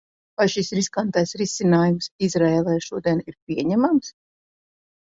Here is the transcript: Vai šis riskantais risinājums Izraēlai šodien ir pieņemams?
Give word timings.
Vai 0.41 0.45
šis 0.53 0.71
riskantais 0.77 1.33
risinājums 1.43 2.09
Izraēlai 2.29 2.79
šodien 2.89 3.25
ir 3.31 3.39
pieņemams? 3.47 4.15